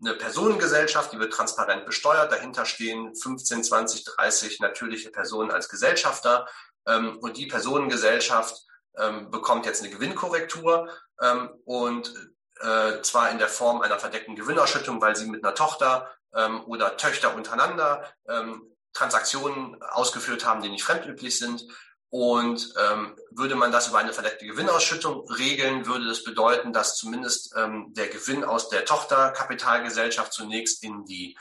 [0.00, 2.32] eine Personengesellschaft, die wird transparent besteuert.
[2.32, 6.46] Dahinter stehen 15, 20, 30 natürliche Personen als Gesellschafter.
[6.86, 8.66] Ähm, und die Personengesellschaft
[9.30, 10.90] bekommt jetzt eine Gewinnkorrektur
[11.64, 16.62] und äh, zwar in der Form einer verdeckten Gewinnausschüttung, weil sie mit einer Tochter ähm,
[16.64, 21.66] oder Töchter untereinander ähm, Transaktionen ausgeführt haben, die nicht fremdüblich sind.
[22.10, 27.54] Und ähm, würde man das über eine verdeckte Gewinnausschüttung regeln, würde das bedeuten, dass zumindest
[27.56, 31.38] ähm, der Gewinn aus der Tochterkapitalgesellschaft zunächst in die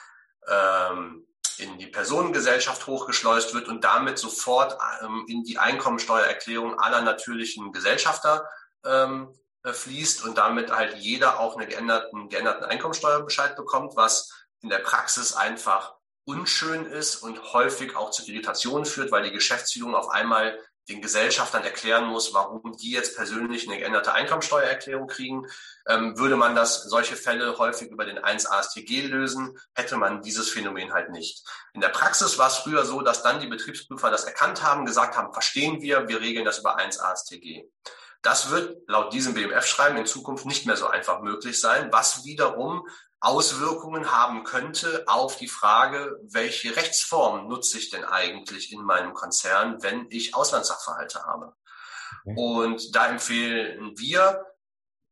[0.48, 1.26] ähm,
[1.58, 8.48] in die Personengesellschaft hochgeschleust wird und damit sofort ähm, in die Einkommensteuererklärung aller natürlichen Gesellschafter
[8.86, 14.70] ähm, äh, fließt und damit halt jeder auch einen geänderten, geänderten Einkommensteuerbescheid bekommt, was in
[14.70, 15.96] der Praxis einfach
[16.30, 21.64] unschön ist und häufig auch zu Irritationen führt, weil die Geschäftsführung auf einmal den Gesellschaftern
[21.64, 25.48] erklären muss, warum die jetzt persönlich eine geänderte Einkommensteuererklärung kriegen.
[25.88, 30.50] Ähm, würde man das, solche Fälle häufig über den 1 ASTG lösen, hätte man dieses
[30.50, 31.44] Phänomen halt nicht.
[31.74, 35.18] In der Praxis war es früher so, dass dann die Betriebsprüfer das erkannt haben, gesagt
[35.18, 37.66] haben, verstehen wir, wir regeln das über 1 ASTG.
[38.22, 42.86] Das wird laut diesem BMF-Schreiben in Zukunft nicht mehr so einfach möglich sein, was wiederum
[43.22, 49.84] Auswirkungen haben könnte auf die Frage, welche Rechtsform nutze ich denn eigentlich in meinem Konzern,
[49.84, 51.54] wenn ich Auslandssachverhalte habe.
[52.26, 52.36] Okay.
[52.38, 54.46] Und da empfehlen wir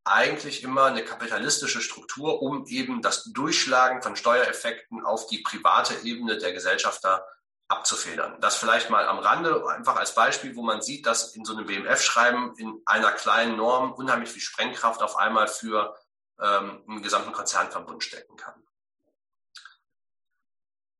[0.04, 6.38] eigentlich immer eine kapitalistische Struktur, um eben das Durchschlagen von Steuereffekten auf die private Ebene
[6.38, 7.26] der Gesellschafter
[7.68, 8.40] abzufedern.
[8.40, 11.66] Das vielleicht mal am Rande, einfach als Beispiel, wo man sieht, dass in so einem
[11.66, 15.94] BMF-Schreiben in einer kleinen Norm unheimlich viel Sprengkraft auf einmal für
[16.40, 18.54] ähm, einen gesamten Konzernverbund stecken kann.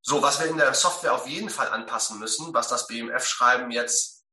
[0.02, 4.24] So, was wir in der Software auf jeden Fall anpassen müssen, was das BMF-Schreiben jetzt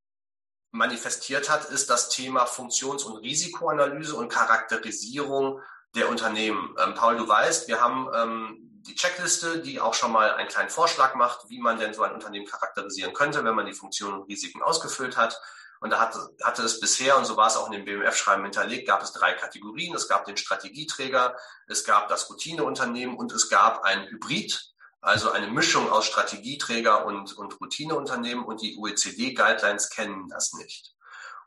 [0.71, 5.61] manifestiert hat, ist das Thema Funktions- und Risikoanalyse und Charakterisierung
[5.95, 6.75] der Unternehmen.
[6.79, 10.69] Ähm, Paul, du weißt, wir haben ähm, die Checkliste, die auch schon mal einen kleinen
[10.69, 14.29] Vorschlag macht, wie man denn so ein Unternehmen charakterisieren könnte, wenn man die Funktionen und
[14.29, 15.41] Risiken ausgefüllt hat.
[15.79, 18.87] Und da hatte, hatte es bisher, und so war es auch in dem BMF-Schreiben hinterlegt,
[18.87, 19.95] gab es drei Kategorien.
[19.95, 21.35] Es gab den Strategieträger,
[21.67, 27.37] es gab das Routineunternehmen und es gab ein Hybrid, also eine Mischung aus Strategieträger und,
[27.37, 28.43] und Routineunternehmen.
[28.43, 30.93] Und die OECD-Guidelines kennen das nicht.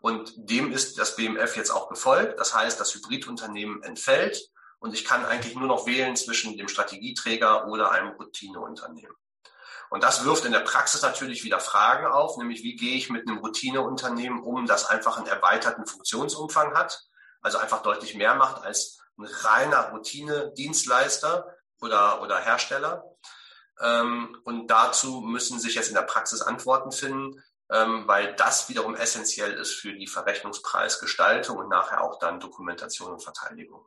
[0.00, 2.38] Und dem ist das BMF jetzt auch gefolgt.
[2.38, 7.66] Das heißt, das Hybridunternehmen entfällt und ich kann eigentlich nur noch wählen zwischen dem Strategieträger
[7.66, 9.16] oder einem Routineunternehmen.
[9.90, 13.26] Und das wirft in der Praxis natürlich wieder Fragen auf, nämlich wie gehe ich mit
[13.26, 17.02] einem Routineunternehmen um, das einfach einen erweiterten Funktionsumfang hat,
[17.40, 23.04] also einfach deutlich mehr macht als ein reiner Routine-Dienstleister oder, oder Hersteller.
[23.80, 28.94] Ähm, und dazu müssen sich jetzt in der Praxis Antworten finden, ähm, weil das wiederum
[28.94, 33.86] essentiell ist für die Verrechnungspreisgestaltung und nachher auch dann Dokumentation und Verteidigung.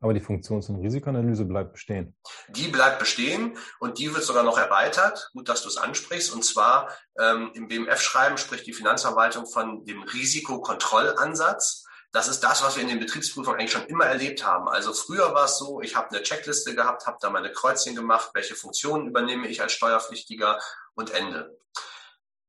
[0.00, 2.14] Aber die Funktions- und Risikoanalyse bleibt bestehen.
[2.48, 5.30] Die bleibt bestehen und die wird sogar noch erweitert.
[5.32, 6.32] Gut, dass du es ansprichst.
[6.34, 11.84] Und zwar ähm, im BMF-Schreiben spricht die Finanzverwaltung von dem Risikokontrollansatz.
[12.12, 14.68] Das ist das, was wir in den Betriebsprüfungen eigentlich schon immer erlebt haben.
[14.68, 18.30] Also früher war es so, ich habe eine Checkliste gehabt, habe da meine Kreuzchen gemacht,
[18.34, 20.60] welche Funktionen übernehme ich als Steuerpflichtiger
[20.94, 21.58] und Ende.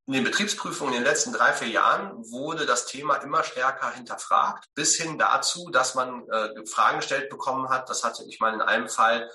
[0.07, 4.65] In den Betriebsprüfungen in den letzten drei, vier Jahren wurde das Thema immer stärker hinterfragt,
[4.75, 7.89] bis hin dazu, dass man äh, Fragen gestellt bekommen hat.
[7.89, 9.31] Das hatte ich mal in einem Fall.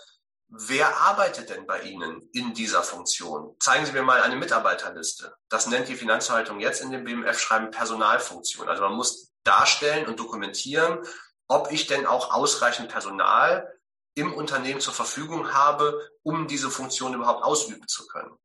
[0.47, 3.57] Wer arbeitet denn bei Ihnen in dieser Funktion?
[3.59, 5.35] Zeigen Sie mir mal eine Mitarbeiterliste.
[5.49, 8.69] Das nennt die Finanzverwaltung jetzt in dem BMF-Schreiben Personalfunktion.
[8.69, 11.01] Also man muss darstellen und dokumentieren,
[11.49, 13.73] ob ich denn auch ausreichend Personal
[14.15, 18.37] im Unternehmen zur Verfügung habe, um diese Funktion überhaupt ausüben zu können.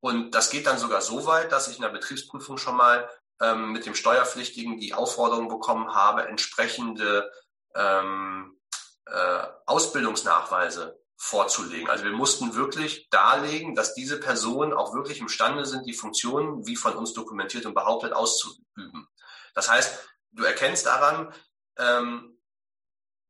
[0.00, 3.08] Und das geht dann sogar so weit, dass ich in der Betriebsprüfung schon mal
[3.40, 7.30] ähm, mit dem Steuerpflichtigen die Aufforderung bekommen habe, entsprechende
[7.74, 8.58] ähm,
[9.06, 11.90] äh, Ausbildungsnachweise vorzulegen.
[11.90, 16.76] Also wir mussten wirklich darlegen, dass diese Personen auch wirklich imstande sind, die Funktionen, wie
[16.76, 19.06] von uns dokumentiert und behauptet, auszuüben.
[19.54, 19.98] Das heißt,
[20.32, 21.32] du erkennst daran,
[21.76, 22.38] ähm,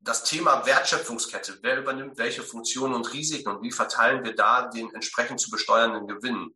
[0.01, 4.95] das Thema Wertschöpfungskette, wer übernimmt welche Funktionen und Risiken und wie verteilen wir da den
[4.95, 6.55] entsprechend zu besteuernden Gewinn,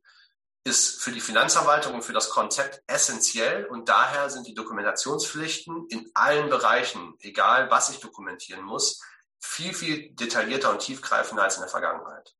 [0.64, 6.10] ist für die Finanzverwaltung und für das Konzept essentiell und daher sind die Dokumentationspflichten in
[6.14, 9.02] allen Bereichen, egal was ich dokumentieren muss,
[9.40, 12.34] viel, viel detaillierter und tiefgreifender als in der Vergangenheit.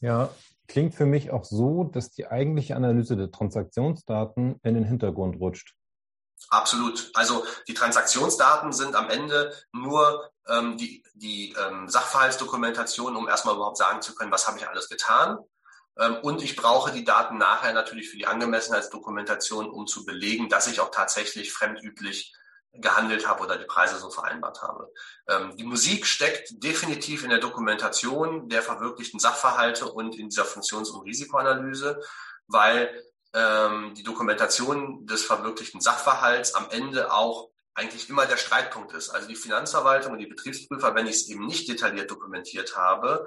[0.00, 0.30] Ja,
[0.66, 5.74] klingt für mich auch so, dass die eigentliche Analyse der Transaktionsdaten in den Hintergrund rutscht.
[6.50, 7.10] Absolut.
[7.14, 13.76] Also die Transaktionsdaten sind am Ende nur ähm, die, die ähm, Sachverhaltsdokumentation, um erstmal überhaupt
[13.76, 15.38] sagen zu können, was habe ich alles getan.
[15.98, 20.66] Ähm, und ich brauche die Daten nachher natürlich für die Angemessenheitsdokumentation, um zu belegen, dass
[20.66, 22.34] ich auch tatsächlich fremdüblich
[22.72, 24.92] gehandelt habe oder die Preise so vereinbart habe.
[25.28, 30.90] Ähm, die Musik steckt definitiv in der Dokumentation der verwirklichten Sachverhalte und in dieser Funktions-
[30.90, 32.00] und Risikoanalyse,
[32.46, 39.10] weil ähm, die Dokumentation des verwirklichten Sachverhalts am Ende auch eigentlich immer der Streitpunkt ist.
[39.10, 43.26] Also die Finanzverwaltung und die Betriebsprüfer, wenn ich es eben nicht detailliert dokumentiert habe,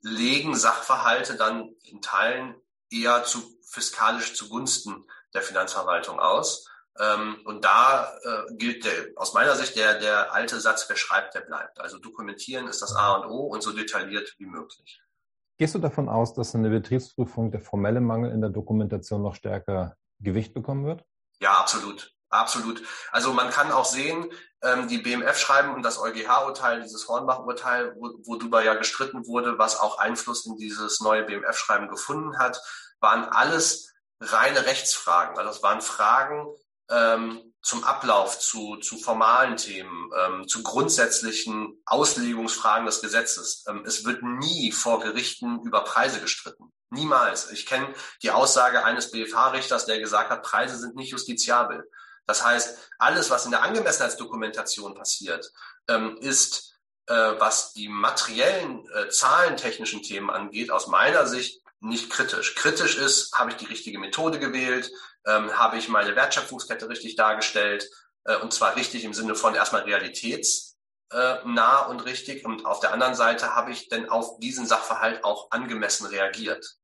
[0.00, 2.54] legen Sachverhalte dann in Teilen
[2.90, 6.66] eher zu fiskalisch zugunsten der Finanzverwaltung aus.
[6.98, 11.34] Ähm, und da äh, gilt der, aus meiner Sicht der, der alte Satz, wer schreibt,
[11.34, 11.80] der bleibt.
[11.80, 15.00] Also dokumentieren ist das A und O und so detailliert wie möglich.
[15.58, 19.34] Gehst du davon aus, dass in der Betriebsprüfung der formelle Mangel in der Dokumentation noch
[19.34, 21.04] stärker Gewicht bekommen wird?
[21.40, 22.12] Ja, absolut.
[22.30, 22.82] Absolut.
[23.10, 24.30] Also man kann auch sehen,
[24.62, 29.78] ähm, die BMF-Schreiben und das EuGH-Urteil, dieses Hornbach-Urteil, wo, wo darüber ja gestritten wurde, was
[29.78, 32.60] auch Einfluss in dieses neue BMF-Schreiben gefunden hat,
[33.00, 35.38] waren alles reine Rechtsfragen.
[35.38, 36.46] Also es waren Fragen,
[36.90, 43.64] ähm, zum Ablauf, zu, zu formalen Themen, ähm, zu grundsätzlichen Auslegungsfragen des Gesetzes.
[43.68, 46.72] Ähm, es wird nie vor Gerichten über Preise gestritten.
[46.90, 47.50] Niemals.
[47.50, 51.88] Ich kenne die Aussage eines BFH-Richters, der gesagt hat, Preise sind nicht justiziabel.
[52.28, 55.50] Das heißt, alles, was in der Angemessenheitsdokumentation passiert,
[55.88, 56.74] ähm, ist,
[57.06, 62.54] äh, was die materiellen, äh, zahlentechnischen Themen angeht, aus meiner Sicht nicht kritisch.
[62.54, 64.92] Kritisch ist, habe ich die richtige Methode gewählt,
[65.26, 67.88] ähm, habe ich meine Wertschöpfungskette richtig dargestellt
[68.24, 73.14] äh, und zwar richtig im Sinne von erstmal realitätsnah und richtig und auf der anderen
[73.14, 76.76] Seite habe ich denn auf diesen Sachverhalt auch angemessen reagiert.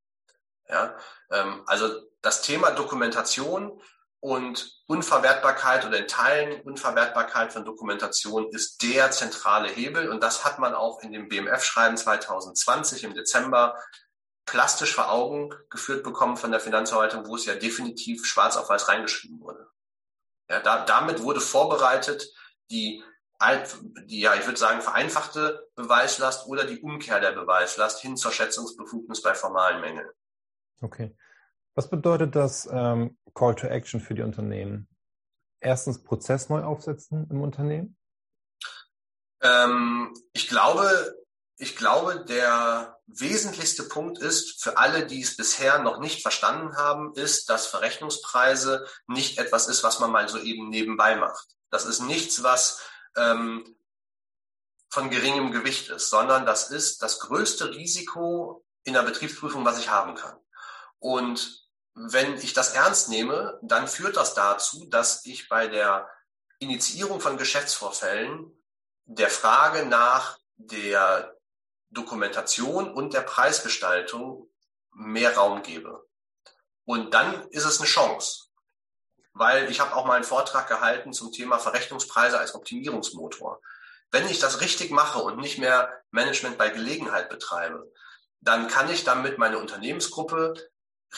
[0.70, 0.96] Ja,
[1.30, 3.82] ähm, also das Thema Dokumentation
[4.24, 10.58] und Unverwertbarkeit oder in Teilen Unverwertbarkeit von Dokumentation ist der zentrale Hebel und das hat
[10.58, 13.78] man auch in dem BMF-Schreiben 2020 im Dezember
[14.46, 18.88] plastisch vor Augen geführt bekommen von der Finanzverwaltung, wo es ja definitiv schwarz auf weiß
[18.88, 19.68] reingeschrieben wurde.
[20.48, 22.26] Ja, da, damit wurde vorbereitet
[22.70, 23.04] die,
[24.06, 29.20] die, ja, ich würde sagen, vereinfachte Beweislast oder die Umkehr der Beweislast hin zur Schätzungsbefugnis
[29.20, 30.08] bei formalen Mängeln.
[30.80, 31.14] Okay.
[31.74, 34.88] Was bedeutet das ähm, Call to Action für die Unternehmen?
[35.60, 37.96] Erstens Prozess neu aufsetzen im Unternehmen?
[39.42, 41.16] Ähm, ich glaube,
[41.56, 47.12] ich glaube, der wesentlichste Punkt ist, für alle, die es bisher noch nicht verstanden haben,
[47.14, 51.48] ist, dass Verrechnungspreise nicht etwas ist, was man mal so eben nebenbei macht.
[51.70, 52.82] Das ist nichts, was
[53.16, 53.76] ähm,
[54.90, 59.90] von geringem Gewicht ist, sondern das ist das größte Risiko in der Betriebsprüfung, was ich
[59.90, 60.38] haben kann.
[60.98, 61.63] Und
[61.94, 66.08] wenn ich das ernst nehme, dann führt das dazu, dass ich bei der
[66.58, 68.50] Initiierung von Geschäftsvorfällen
[69.04, 71.36] der Frage nach der
[71.90, 74.50] Dokumentation und der Preisgestaltung
[74.92, 76.06] mehr Raum gebe.
[76.84, 78.46] Und dann ist es eine Chance,
[79.32, 83.60] weil ich habe auch mal einen Vortrag gehalten zum Thema Verrechnungspreise als Optimierungsmotor.
[84.10, 87.90] Wenn ich das richtig mache und nicht mehr Management bei Gelegenheit betreibe,
[88.40, 90.54] dann kann ich damit meine Unternehmensgruppe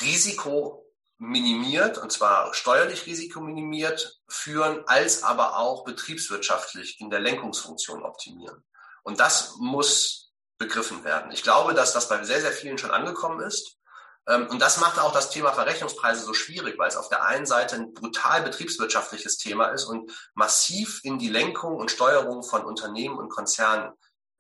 [0.01, 0.87] Risiko
[1.19, 8.63] minimiert, und zwar steuerlich risikominimiert führen, als aber auch betriebswirtschaftlich in der Lenkungsfunktion optimieren.
[9.03, 11.31] Und das muss begriffen werden.
[11.33, 13.77] Ich glaube, dass das bei sehr, sehr vielen schon angekommen ist.
[14.27, 17.47] Ähm, und das macht auch das Thema Verrechnungspreise so schwierig, weil es auf der einen
[17.47, 23.19] Seite ein brutal betriebswirtschaftliches Thema ist und massiv in die Lenkung und Steuerung von Unternehmen
[23.19, 23.93] und Konzernen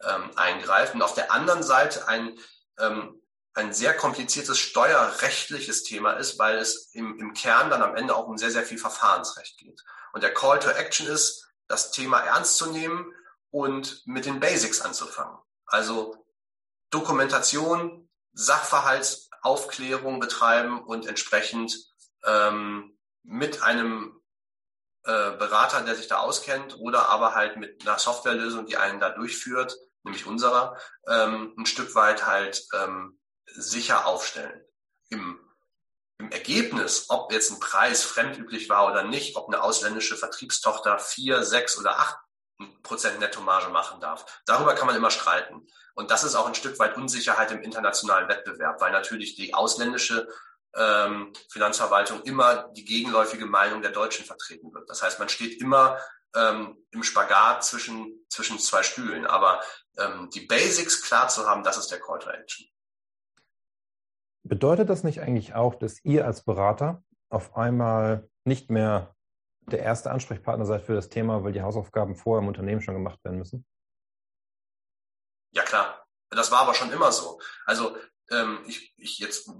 [0.02, 0.94] ähm, eingreift.
[0.94, 2.38] Und auf der anderen Seite ein
[2.78, 3.22] ähm,
[3.56, 8.26] ein sehr kompliziertes steuerrechtliches Thema ist, weil es im, im Kern dann am Ende auch
[8.26, 9.82] um sehr, sehr viel Verfahrensrecht geht.
[10.12, 13.12] Und der Call to Action ist, das Thema ernst zu nehmen
[13.50, 15.38] und mit den Basics anzufangen.
[15.64, 16.26] Also
[16.90, 21.74] Dokumentation, Sachverhaltsaufklärung betreiben und entsprechend
[22.24, 24.20] ähm, mit einem
[25.04, 29.10] äh, Berater, der sich da auskennt, oder aber halt mit einer Softwarelösung, die einen da
[29.10, 34.64] durchführt, nämlich unserer, ähm, ein Stück weit halt ähm, sicher aufstellen.
[35.08, 35.40] Im,
[36.18, 41.42] Im Ergebnis, ob jetzt ein Preis fremdüblich war oder nicht, ob eine ausländische Vertriebstochter vier,
[41.42, 42.16] sechs oder acht
[42.82, 45.66] Prozent Nettomarge machen darf, darüber kann man immer streiten.
[45.94, 50.26] Und das ist auch ein Stück weit Unsicherheit im internationalen Wettbewerb, weil natürlich die ausländische
[50.74, 54.88] ähm, Finanzverwaltung immer die gegenläufige Meinung der Deutschen vertreten wird.
[54.88, 55.98] Das heißt, man steht immer
[56.34, 59.26] ähm, im Spagat zwischen, zwischen zwei Stühlen.
[59.26, 59.62] Aber
[59.98, 62.66] ähm, die Basics klar zu haben, das ist der Call to Action.
[64.48, 69.14] Bedeutet das nicht eigentlich auch, dass ihr als Berater auf einmal nicht mehr
[69.62, 73.18] der erste Ansprechpartner seid für das Thema, weil die Hausaufgaben vorher im Unternehmen schon gemacht
[73.24, 73.66] werden müssen?
[75.50, 77.40] Ja klar, das war aber schon immer so.
[77.64, 77.96] Also
[78.30, 79.50] ähm, ich, ich jetzt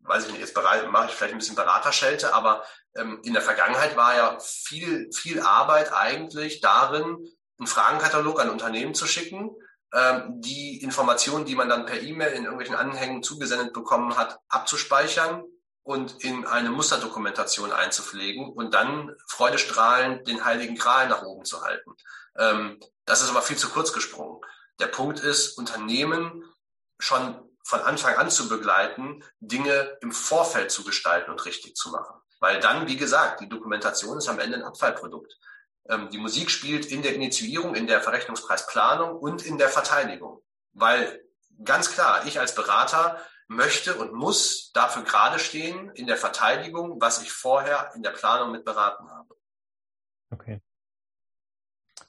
[0.00, 2.64] weiß ich nicht, jetzt mache ich vielleicht ein bisschen Beraterschelte, aber
[2.96, 7.26] ähm, in der Vergangenheit war ja viel, viel Arbeit eigentlich darin,
[7.58, 9.50] einen Fragenkatalog an Unternehmen zu schicken
[10.28, 15.42] die Informationen, die man dann per E-Mail in irgendwelchen Anhängen zugesendet bekommen hat, abzuspeichern
[15.82, 21.90] und in eine Musterdokumentation einzupflegen und dann freudestrahlend den heiligen Gral nach oben zu halten.
[22.36, 24.40] Ähm, das ist aber viel zu kurz gesprungen.
[24.78, 26.44] Der Punkt ist, Unternehmen
[26.98, 32.20] schon von Anfang an zu begleiten, Dinge im Vorfeld zu gestalten und richtig zu machen.
[32.38, 35.38] Weil dann, wie gesagt, die Dokumentation ist am Ende ein Abfallprodukt.
[35.88, 40.42] Ähm, die Musik spielt in der Initiierung, in der Verrechnungspreisplanung und in der Verteidigung.
[40.72, 41.22] Weil
[41.64, 47.20] ganz klar, ich als Berater möchte und muss dafür gerade stehen in der Verteidigung, was
[47.22, 49.34] ich vorher in der Planung mit beraten habe.
[50.30, 50.62] Okay.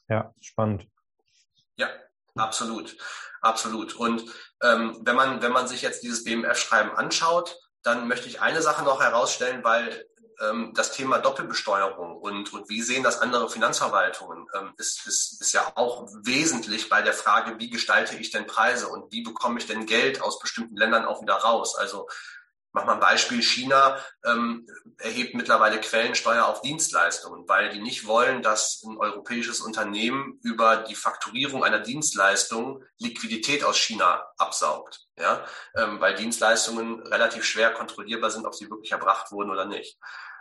[0.07, 0.88] Ja, spannend.
[1.77, 1.89] Ja,
[2.36, 2.95] absolut,
[3.41, 3.95] absolut.
[3.95, 4.23] Und
[4.62, 8.84] ähm, wenn man wenn man sich jetzt dieses BMF-Schreiben anschaut, dann möchte ich eine Sache
[8.84, 10.05] noch herausstellen, weil
[10.73, 15.71] das Thema Doppelbesteuerung und, und wie sehen das andere Finanzverwaltungen, ähm, ist, ist, ist ja
[15.75, 19.86] auch wesentlich bei der Frage, wie gestalte ich denn Preise und wie bekomme ich denn
[19.86, 21.75] Geld aus bestimmten Ländern auch wieder raus.
[21.75, 22.08] Also
[22.73, 28.41] mach mal ein Beispiel, China ähm, erhebt mittlerweile Quellensteuer auf Dienstleistungen, weil die nicht wollen,
[28.41, 35.08] dass ein europäisches Unternehmen über die Fakturierung einer Dienstleistung Liquidität aus China absaugt.
[35.17, 35.45] Ja?
[35.75, 39.97] Ähm, weil Dienstleistungen relativ schwer kontrollierbar sind, ob sie wirklich erbracht wurden oder nicht.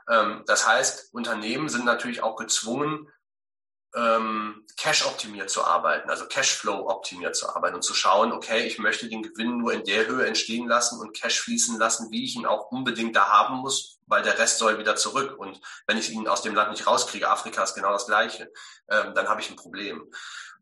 [0.09, 3.09] Ähm, das heißt, Unternehmen sind natürlich auch gezwungen,
[3.95, 9.23] ähm, Cash-optimiert zu arbeiten, also Cashflow-optimiert zu arbeiten und zu schauen, okay, ich möchte den
[9.23, 12.71] Gewinn nur in der Höhe entstehen lassen und Cash fließen lassen, wie ich ihn auch
[12.71, 15.37] unbedingt da haben muss, weil der Rest soll wieder zurück.
[15.39, 18.53] Und wenn ich ihn aus dem Land nicht rauskriege, Afrika ist genau das Gleiche,
[18.89, 20.09] ähm, dann habe ich ein Problem.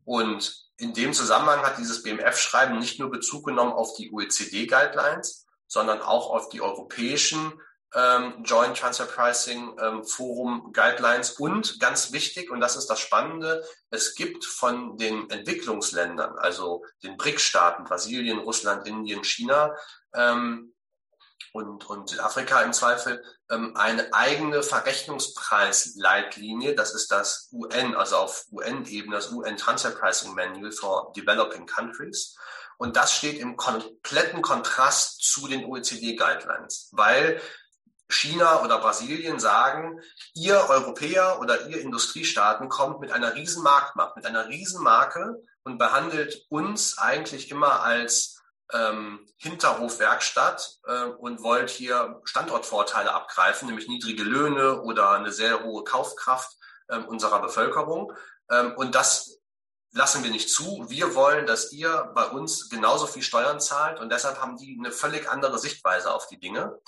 [0.05, 6.01] Und in dem Zusammenhang hat dieses BMF-Schreiben nicht nur Bezug genommen auf die OECD-Guidelines, sondern
[6.01, 7.61] auch auf die europäischen
[7.95, 13.65] ähm, Joint Transfer Pricing ähm, Forum Guidelines und ganz wichtig, und das ist das Spannende,
[13.91, 19.75] es gibt von den Entwicklungsländern, also den BRIC-Staaten, Brasilien, Russland, Indien, China
[20.15, 20.75] ähm,
[21.53, 26.75] und, und Südafrika im Zweifel, ähm, eine eigene Verrechnungspreisleitlinie.
[26.75, 32.37] Das ist das UN, also auf UN-Ebene, das UN Transfer Pricing Manual for Developing Countries.
[32.77, 37.41] Und das steht im kompletten Kontrast zu den OECD-Guidelines, weil
[38.09, 40.01] China oder Brasilien sagen,
[40.35, 45.79] ihr Europäer oder ihr Industriestaaten kommt mit einer riesen Marktmacht, mit einer riesen Marke und
[45.79, 48.41] behandelt uns eigentlich immer als
[48.73, 55.85] ähm, Hinterhofwerkstatt äh, und wollt hier Standortvorteile abgreifen, nämlich niedrige Löhne oder eine sehr hohe
[55.85, 56.57] Kaufkraft
[56.89, 58.13] äh, unserer Bevölkerung.
[58.51, 59.39] Ähm, und das
[59.93, 60.87] lassen wir nicht zu.
[60.89, 64.93] Wir wollen, dass ihr bei uns genauso viel Steuern zahlt und deshalb haben die eine
[64.93, 66.79] völlig andere Sichtweise auf die Dinge.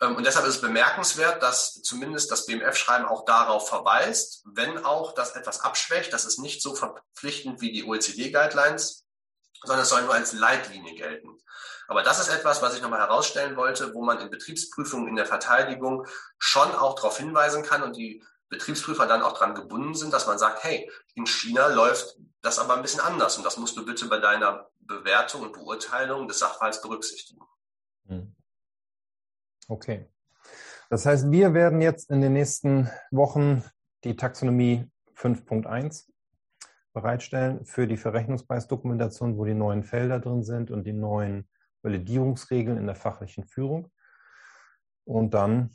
[0.00, 5.12] Ähm, und deshalb ist es bemerkenswert, dass zumindest das BMF-Schreiben auch darauf verweist, wenn auch
[5.14, 9.04] das etwas abschwächt, das ist nicht so verpflichtend wie die OECD-Guidelines,
[9.62, 11.38] sondern es soll nur als Leitlinie gelten.
[11.88, 15.26] Aber das ist etwas, was ich nochmal herausstellen wollte, wo man in Betriebsprüfungen in der
[15.26, 16.06] Verteidigung
[16.38, 20.38] schon auch darauf hinweisen kann und die Betriebsprüfer dann auch daran gebunden sind, dass man
[20.38, 24.06] sagt, hey, in China läuft das aber ein bisschen anders und das musst du bitte
[24.06, 27.40] bei deiner Bewertung und Beurteilung des Sachverhalts berücksichtigen.
[28.06, 28.35] Hm.
[29.68, 30.08] Okay.
[30.90, 33.64] Das heißt, wir werden jetzt in den nächsten Wochen
[34.04, 36.08] die Taxonomie 5.1
[36.92, 41.48] bereitstellen für die Verrechnungspreisdokumentation, wo die neuen Felder drin sind und die neuen
[41.82, 43.90] Validierungsregeln in der fachlichen Führung.
[45.04, 45.74] Und dann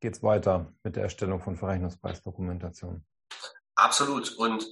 [0.00, 3.04] geht es weiter mit der Erstellung von Verrechnungspreisdokumentation.
[3.74, 4.36] Absolut.
[4.36, 4.66] Und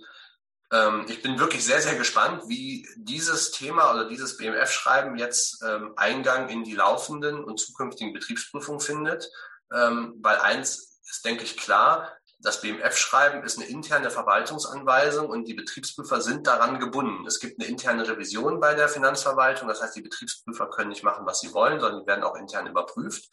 [0.72, 5.92] ähm, ich bin wirklich sehr, sehr gespannt, wie dieses Thema oder dieses BMF-Schreiben jetzt ähm,
[5.96, 9.30] Eingang in die laufenden und zukünftigen Betriebsprüfungen findet.
[9.72, 15.54] Ähm, weil eins ist, denke ich, klar, das BMF-Schreiben ist eine interne Verwaltungsanweisung und die
[15.54, 17.26] Betriebsprüfer sind daran gebunden.
[17.26, 19.68] Es gibt eine interne Revision bei der Finanzverwaltung.
[19.68, 23.30] Das heißt, die Betriebsprüfer können nicht machen, was sie wollen, sondern werden auch intern überprüft.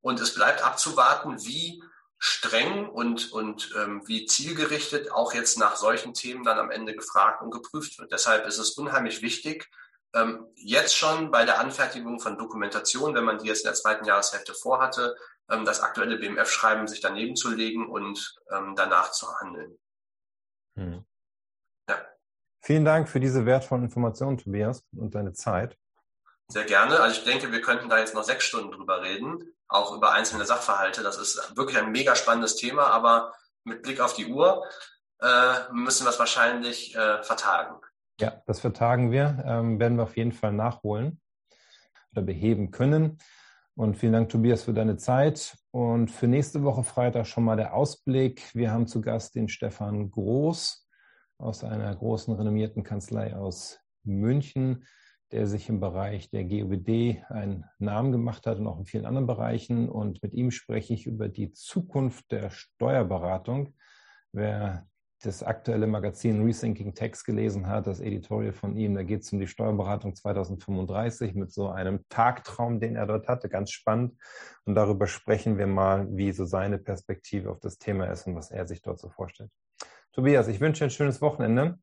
[0.00, 1.82] Und es bleibt abzuwarten, wie
[2.18, 7.42] streng und, und ähm, wie zielgerichtet auch jetzt nach solchen Themen dann am Ende gefragt
[7.42, 8.12] und geprüft wird.
[8.12, 9.70] Deshalb ist es unheimlich wichtig,
[10.14, 14.06] ähm, jetzt schon bei der Anfertigung von Dokumentation, wenn man die jetzt in der zweiten
[14.06, 15.14] Jahreshälfte vorhatte,
[15.50, 19.78] ähm, das aktuelle BMF-Schreiben sich daneben zu legen und ähm, danach zu handeln.
[20.76, 21.04] Hm.
[21.88, 21.98] Ja.
[22.62, 25.76] Vielen Dank für diese wertvollen Informationen, Tobias, und deine Zeit.
[26.48, 27.00] Sehr gerne.
[27.00, 30.44] Also ich denke, wir könnten da jetzt noch sechs Stunden drüber reden, auch über einzelne
[30.44, 31.02] Sachverhalte.
[31.02, 34.64] Das ist wirklich ein mega spannendes Thema, aber mit Blick auf die Uhr
[35.20, 37.80] äh, müssen wir es wahrscheinlich äh, vertagen.
[38.20, 41.20] Ja, das vertagen wir, ähm, werden wir auf jeden Fall nachholen
[42.12, 43.18] oder beheben können.
[43.74, 45.58] Und vielen Dank, Tobias, für deine Zeit.
[45.70, 48.54] Und für nächste Woche Freitag schon mal der Ausblick.
[48.54, 50.88] Wir haben zu Gast den Stefan Groß
[51.38, 54.86] aus einer großen renommierten Kanzlei aus München,
[55.32, 59.26] der sich im Bereich der GOBD einen Namen gemacht hat und auch in vielen anderen
[59.26, 59.88] Bereichen.
[59.88, 63.74] Und mit ihm spreche ich über die Zukunft der Steuerberatung.
[64.32, 64.86] Wer
[65.22, 69.40] das aktuelle Magazin Rethinking Tax gelesen hat, das Editorial von ihm, da geht es um
[69.40, 74.14] die Steuerberatung 2035 mit so einem Tagtraum, den er dort hatte, ganz spannend.
[74.64, 78.50] Und darüber sprechen wir mal, wie so seine Perspektive auf das Thema ist und was
[78.50, 79.50] er sich dort so vorstellt.
[80.12, 81.78] Tobias, ich wünsche dir ein schönes Wochenende.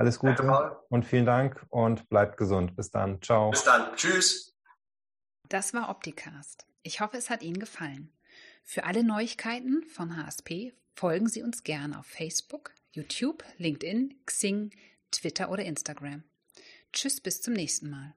[0.00, 2.74] Alles Gute Danke, und vielen Dank und bleibt gesund.
[2.74, 3.20] Bis dann.
[3.22, 3.50] Ciao.
[3.50, 3.94] Bis dann.
[3.96, 4.56] Tschüss.
[5.48, 6.66] Das war Opticast.
[6.82, 8.12] Ich hoffe, es hat Ihnen gefallen.
[8.64, 14.70] Für alle Neuigkeiten von HSP Folgen Sie uns gerne auf Facebook, YouTube, LinkedIn, Xing,
[15.10, 16.24] Twitter oder Instagram.
[16.92, 18.14] Tschüss, bis zum nächsten Mal.